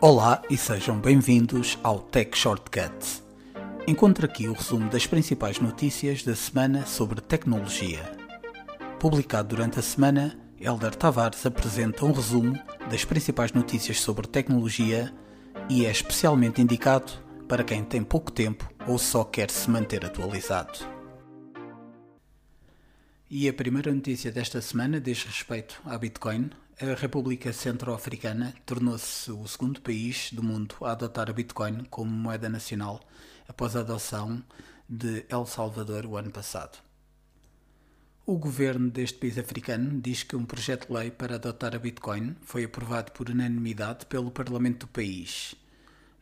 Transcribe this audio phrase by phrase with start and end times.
[0.00, 3.20] Olá e sejam bem-vindos ao Tech Shortcuts.
[3.84, 8.08] Encontre aqui o resumo das principais notícias da semana sobre tecnologia.
[9.00, 12.56] Publicado durante a semana, Elder Tavares apresenta um resumo
[12.88, 15.12] das principais notícias sobre tecnologia
[15.68, 17.10] e é especialmente indicado
[17.48, 20.78] para quem tem pouco tempo ou só quer se manter atualizado.
[23.28, 26.50] E a primeira notícia desta semana diz respeito à Bitcoin.
[26.80, 32.48] A República Centro-Africana tornou-se o segundo país do mundo a adotar a Bitcoin como moeda
[32.48, 33.00] nacional
[33.48, 34.44] após a adoção
[34.88, 36.78] de El Salvador o ano passado.
[38.24, 42.36] O governo deste país africano diz que um projeto de lei para adotar a Bitcoin
[42.42, 45.56] foi aprovado por unanimidade pelo Parlamento do país.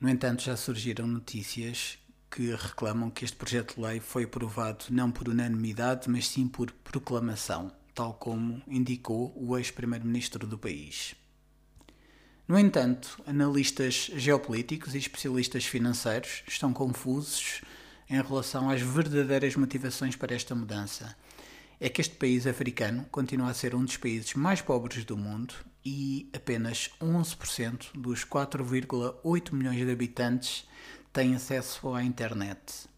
[0.01, 1.98] No entanto, já surgiram notícias
[2.30, 6.73] que reclamam que este projeto de lei foi aprovado não por unanimidade, mas sim por
[6.82, 11.16] proclamação, tal como indicou o ex-primeiro-ministro do país.
[12.46, 17.62] No entanto, analistas geopolíticos e especialistas financeiros estão confusos
[18.09, 21.16] em relação às verdadeiras motivações para esta mudança.
[21.80, 25.54] É que este país africano continua a ser um dos países mais pobres do mundo
[25.82, 30.68] e apenas 11% dos 4,8 milhões de habitantes
[31.15, 32.88] têm acesso à internet.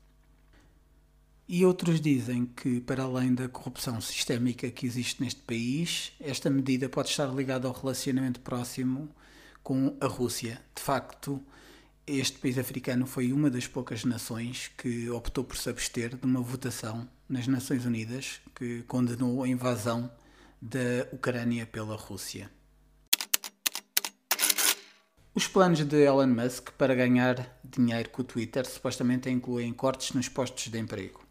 [1.51, 6.91] E outros dizem que, para além da corrupção sistémica que existe neste país, esta medida
[6.91, 9.09] pode estar ligada ao relacionamento próximo
[9.63, 10.61] com a Rússia.
[10.77, 11.43] De facto,
[12.07, 16.43] este país africano foi uma das poucas nações que optou por se abster de uma
[16.43, 20.13] votação nas Nações Unidas que condenou a invasão
[20.61, 22.51] da Ucrânia pela Rússia.
[25.35, 30.29] Os planos de Elon Musk para ganhar dinheiro com o Twitter supostamente incluem cortes nos
[30.29, 31.28] postos de emprego.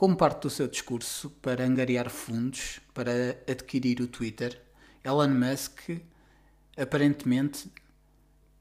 [0.00, 3.12] Como parte do seu discurso para angariar fundos para
[3.46, 4.58] adquirir o Twitter,
[5.04, 5.90] Elon Musk
[6.74, 7.70] aparentemente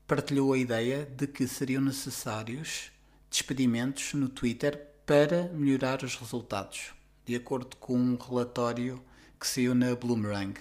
[0.06, 2.92] partilhou a ideia de que seriam necessários
[3.32, 6.94] despedimentos no Twitter para melhorar os resultados,
[7.26, 9.02] de acordo com um relatório
[9.40, 10.60] que saiu na Bloomerang.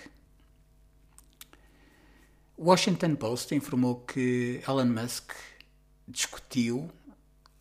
[2.57, 5.33] O Washington Post informou que Elon Musk
[6.07, 6.89] discutiu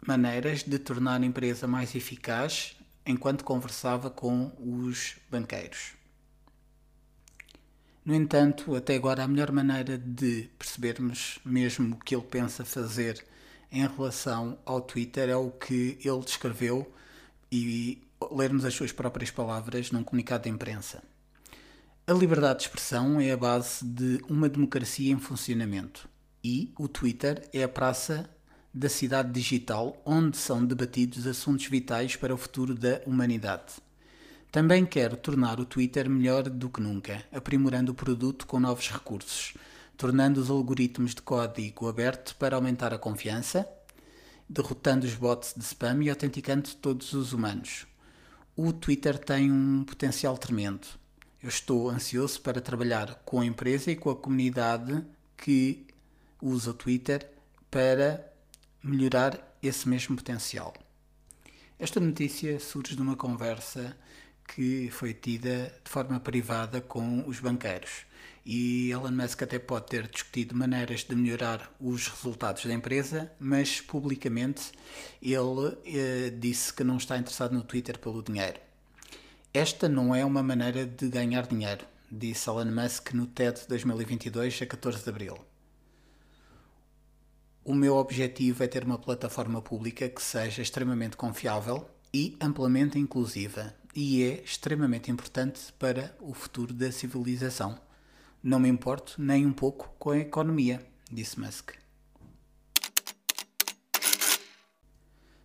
[0.05, 2.76] maneiras de tornar a empresa mais eficaz
[3.07, 5.93] enquanto conversava com os banqueiros.
[8.05, 13.25] No entanto, até agora a melhor maneira de percebermos mesmo o que ele pensa fazer
[13.71, 16.89] em relação ao Twitter é o que ele descreveu
[17.51, 18.01] e
[18.31, 21.03] lermos as suas próprias palavras num comunicado de imprensa.
[22.05, 26.07] A liberdade de expressão é a base de uma democracia em funcionamento
[26.41, 28.29] e o Twitter é a praça
[28.77, 33.73] da cidade digital onde são debatidos assuntos vitais para o futuro da humanidade.
[34.51, 39.55] Também quero tornar o Twitter melhor do que nunca, aprimorando o produto com novos recursos,
[39.97, 43.67] tornando os algoritmos de código aberto para aumentar a confiança,
[44.47, 47.87] derrotando os bots de spam e autenticando todos os humanos.
[48.55, 50.87] O Twitter tem um potencial tremendo.
[51.41, 55.03] Eu estou ansioso para trabalhar com a empresa e com a comunidade
[55.35, 55.87] que
[56.39, 57.27] usa o Twitter
[57.71, 58.36] para
[58.83, 60.73] melhorar esse mesmo potencial.
[61.79, 63.95] Esta notícia surge de uma conversa
[64.47, 68.05] que foi tida de forma privada com os banqueiros.
[68.45, 73.81] E Elon Musk até pode ter discutido maneiras de melhorar os resultados da empresa, mas
[73.81, 74.71] publicamente
[75.21, 78.59] ele eh, disse que não está interessado no Twitter pelo dinheiro.
[79.53, 84.65] Esta não é uma maneira de ganhar dinheiro, disse Elon Musk no TED 2022, a
[84.65, 85.37] 14 de abril.
[87.67, 93.75] O meu objetivo é ter uma plataforma pública que seja extremamente confiável e amplamente inclusiva,
[93.93, 97.77] e é extremamente importante para o futuro da civilização.
[98.41, 101.71] Não me importo nem um pouco com a economia, disse Musk.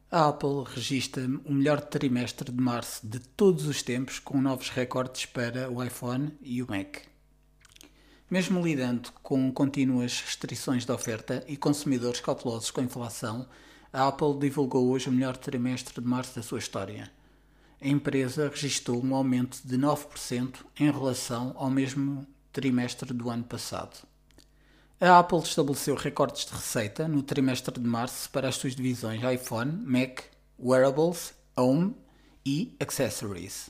[0.08, 5.26] A Apple registra o melhor trimestre de março de todos os tempos, com novos recordes
[5.26, 6.98] para o iPhone e o Mac.
[8.32, 13.46] Mesmo lidando com contínuas restrições de oferta e consumidores cautelosos com a inflação,
[13.92, 17.12] a Apple divulgou hoje o melhor trimestre de março da sua história.
[17.78, 24.02] A empresa registrou um aumento de 9% em relação ao mesmo trimestre do ano passado.
[24.98, 29.72] A Apple estabeleceu recordes de receita no trimestre de março para as suas divisões iPhone,
[29.84, 30.20] Mac,
[30.58, 31.94] Wearables, Home
[32.46, 33.68] e Accessories.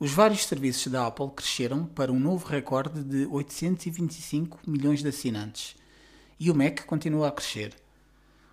[0.00, 5.74] Os vários serviços da Apple cresceram para um novo recorde de 825 milhões de assinantes
[6.38, 7.74] e o Mac continua a crescer.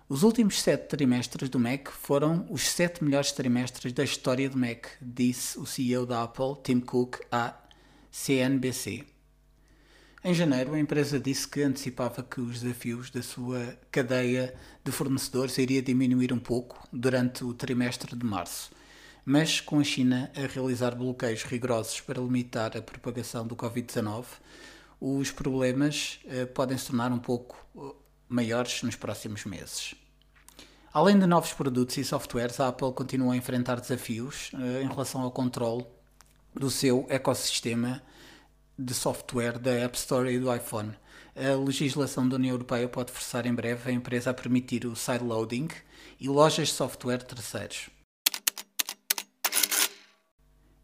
[0.08, 4.86] Os últimos sete trimestres do Mac foram os sete melhores trimestres da história do Mac,
[5.00, 7.54] disse o CEO da Apple, Tim Cook, à
[8.10, 9.04] CNBC.
[10.24, 14.52] Em janeiro, a empresa disse que antecipava que os desafios da sua cadeia
[14.84, 18.72] de fornecedores iria diminuir um pouco durante o trimestre de março,
[19.28, 24.24] mas com a China a realizar bloqueios rigorosos para limitar a propagação do Covid-19,
[25.00, 27.92] os problemas eh, podem se tornar um pouco eh,
[28.28, 29.96] maiores nos próximos meses.
[30.92, 35.22] Além de novos produtos e softwares, a Apple continua a enfrentar desafios eh, em relação
[35.22, 35.84] ao controle
[36.54, 38.00] do seu ecossistema
[38.78, 40.94] de software da App Store e do iPhone.
[41.34, 45.68] A legislação da União Europeia pode forçar em breve a empresa a permitir o sideloading
[46.20, 47.95] e lojas de software terceiros.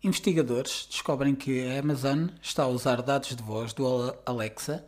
[0.05, 3.87] Investigadores descobrem que a Amazon está a usar dados de voz do
[4.27, 4.85] Alexa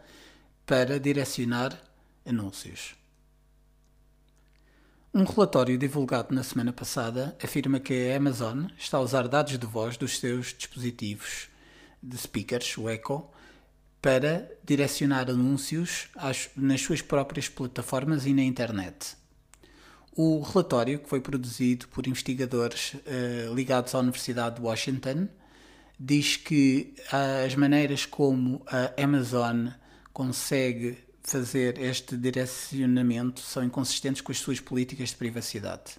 [0.67, 1.81] para direcionar
[2.27, 2.97] anúncios.
[5.15, 9.67] Um relatório divulgado na semana passada afirma que a Amazon está a usar dados de
[9.67, 11.49] voz dos seus dispositivos
[12.03, 13.31] de speakers, o Echo,
[14.03, 16.09] para direcionar anúncios
[16.57, 19.17] nas suas próprias plataformas e na internet.
[20.17, 25.29] O relatório, que foi produzido por investigadores uh, ligados à Universidade de Washington,
[25.99, 29.69] diz que as maneiras como a Amazon
[30.13, 35.97] consegue fazer este direcionamento são inconsistentes com as suas políticas de privacidade.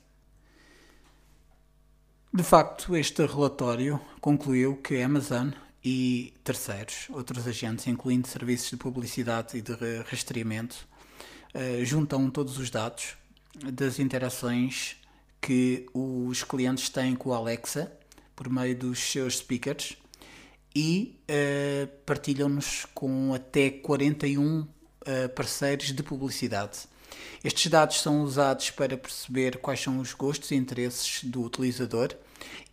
[2.34, 5.50] De facto, este relatório concluiu que a Amazon
[5.84, 9.74] e terceiros, outros agentes, incluindo serviços de publicidade e de
[10.10, 10.88] rastreamento,
[11.54, 13.16] eh, juntam todos os dados
[13.64, 14.98] das interações
[15.42, 17.92] que os clientes têm com o Alexa
[18.36, 19.96] por meio dos seus speakers
[20.76, 24.68] e uh, partilham-nos com até 41 uh,
[25.36, 26.80] parceiros de publicidade.
[27.44, 32.10] Estes dados são usados para perceber quais são os gostos e interesses do utilizador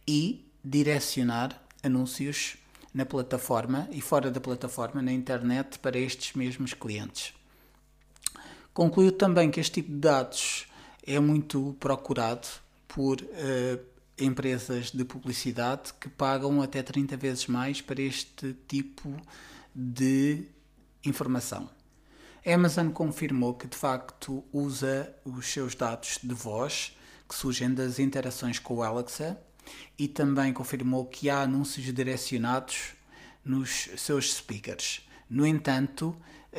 [0.08, 2.56] e direcionar anúncios
[2.92, 7.34] na plataforma e fora da plataforma, na internet, para estes mesmos clientes.
[8.74, 10.66] Concluiu também que este tipo de dados
[11.02, 12.48] é muito procurado
[12.86, 13.80] por uh,
[14.18, 19.14] empresas de publicidade que pagam até 30 vezes mais para este tipo
[19.74, 20.44] de
[21.04, 21.68] informação.
[22.44, 26.96] A Amazon confirmou que de facto usa os seus dados de voz
[27.28, 29.40] que surgem das interações com o Alexa
[29.98, 32.94] e também confirmou que há anúncios direcionados
[33.44, 35.06] nos seus speakers.
[35.32, 36.14] No entanto,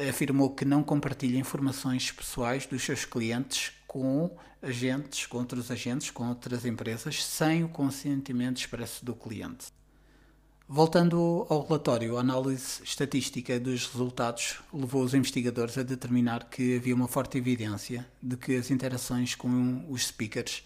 [0.10, 6.28] afirmou que não compartilha informações pessoais dos seus clientes com agentes, com outros agentes, com
[6.28, 9.68] outras empresas, sem o consentimento expresso do cliente.
[10.68, 16.96] Voltando ao relatório, a análise estatística dos resultados levou os investigadores a determinar que havia
[16.96, 20.64] uma forte evidência de que as interações com os speakers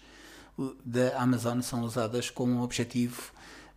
[0.82, 3.32] da Amazon são usadas com o objetivo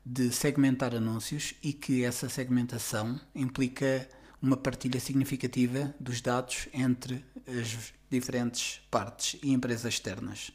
[0.05, 4.07] de segmentar anúncios e que essa segmentação implica
[4.41, 10.51] uma partilha significativa dos dados entre as diferentes partes e empresas externas.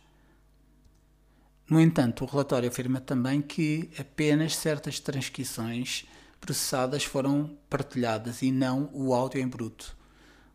[1.68, 6.04] No entanto, o relatório afirma também que apenas certas transcrições
[6.40, 9.96] processadas foram partilhadas e não o áudio em bruto,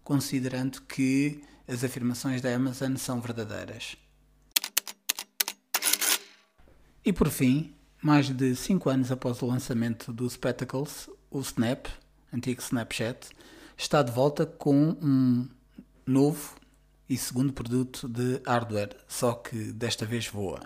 [0.03, 3.97] considerando que as afirmações da Amazon são verdadeiras.
[7.03, 11.87] E por fim, mais de 5 anos após o lançamento do Spectacles, o Snap,
[12.33, 13.29] antigo Snapchat,
[13.77, 15.47] está de volta com um
[16.05, 16.55] novo
[17.09, 20.61] e segundo produto de hardware, só que desta vez voa.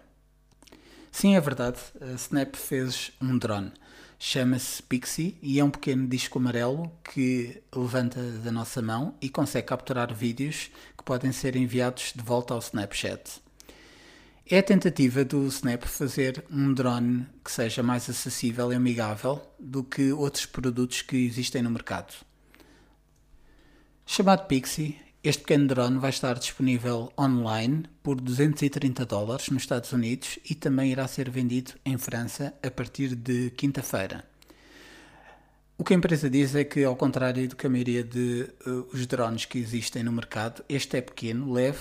[1.12, 1.80] Sim, é verdade.
[2.02, 3.72] A Snap fez um drone.
[4.20, 9.68] Chama-se Pixie e é um pequeno disco amarelo que levanta da nossa mão e consegue
[9.68, 13.42] capturar vídeos que podem ser enviados de volta ao Snapchat.
[14.48, 19.84] É a tentativa do Snap fazer um drone que seja mais acessível e amigável do
[19.84, 22.14] que outros produtos que existem no mercado.
[24.06, 30.38] Chamado Pixie, este pequeno drone vai estar disponível online por 230 dólares nos Estados Unidos
[30.48, 34.24] e também irá ser vendido em França a partir de quinta-feira.
[35.76, 38.88] O que a empresa diz é que, ao contrário do que a maioria de uh,
[38.94, 41.80] os drones que existem no mercado, este é pequeno, leve,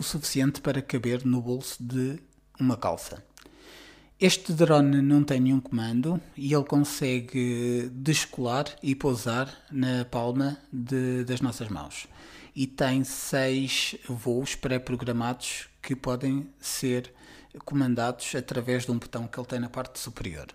[0.00, 2.18] o suficiente para caber no bolso de
[2.58, 3.22] uma calça.
[4.18, 11.22] Este drone não tem nenhum comando e ele consegue descolar e pousar na palma de,
[11.24, 12.06] das nossas mãos.
[12.56, 17.12] E tem seis voos pré-programados que podem ser
[17.66, 20.46] comandados através de um botão que ele tem na parte superior.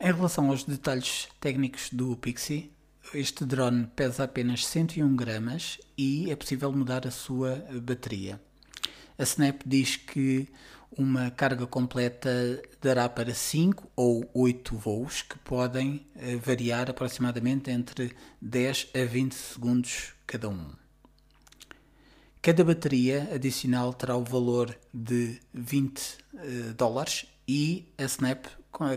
[0.00, 2.72] Em relação aos detalhes técnicos do Pixie,
[3.14, 8.40] este drone pesa apenas 101 gramas e é possível mudar a sua bateria.
[9.18, 10.48] A Snap diz que
[10.96, 12.30] Uma carga completa
[12.80, 19.32] dará para 5 ou 8 voos que podem eh, variar aproximadamente entre 10 a 20
[19.34, 20.72] segundos cada um.
[22.40, 28.46] Cada bateria adicional terá o valor de 20 uh, dólares e a Snap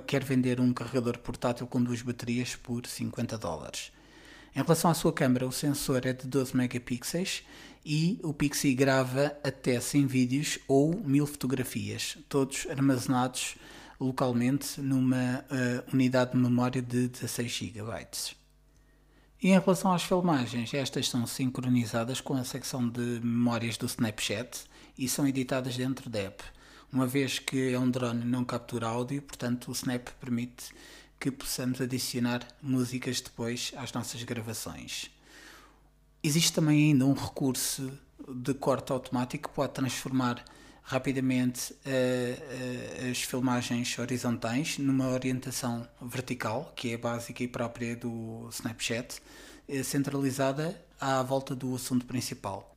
[0.06, 3.92] quer vender um carregador portátil com duas baterias por 50 dólares.
[4.54, 7.44] Em relação à sua câmera, o sensor é de 12 megapixels
[7.86, 13.56] e o Pixie grava até 100 vídeos ou 1000 fotografias, todos armazenados
[14.00, 18.08] localmente numa uh, unidade de memória de 16 GB.
[19.42, 24.66] E em relação às filmagens, estas são sincronizadas com a secção de memórias do Snapchat
[24.98, 26.44] e são editadas dentro da app.
[26.92, 30.72] Uma vez que é um drone não captura áudio, portanto o Snap permite
[31.22, 35.12] que possamos adicionar músicas depois às nossas gravações.
[36.24, 37.92] Existe também ainda um recurso
[38.28, 40.44] de corte automático que pode transformar
[40.82, 48.50] rapidamente uh, uh, as filmagens horizontais numa orientação vertical, que é básica e própria do
[48.52, 49.22] Snapchat,
[49.70, 52.71] uh, centralizada à volta do assunto principal.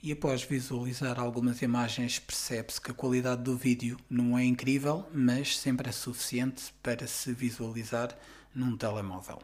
[0.00, 5.58] E após visualizar algumas imagens, percebe-se que a qualidade do vídeo não é incrível, mas
[5.58, 8.16] sempre é suficiente para se visualizar
[8.54, 9.40] num telemóvel.